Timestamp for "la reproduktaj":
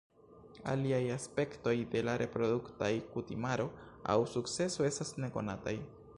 2.07-2.91